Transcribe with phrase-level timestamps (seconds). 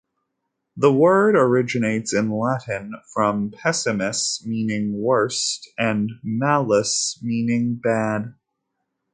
[0.75, 8.33] The word originates in Latin from Pessimus meaning worst and Malus meaning bad.